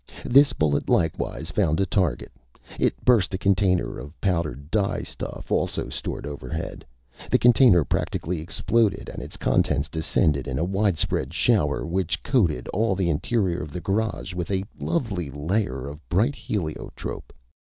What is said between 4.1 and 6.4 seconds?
powdered dye stuff, also stored